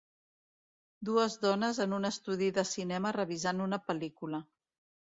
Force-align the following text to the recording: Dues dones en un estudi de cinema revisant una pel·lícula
Dues 1.09 1.35
dones 1.45 1.81
en 1.87 1.95
un 1.99 2.09
estudi 2.11 2.51
de 2.59 2.67
cinema 2.73 3.17
revisant 3.21 3.67
una 3.69 3.85
pel·lícula 3.93 4.47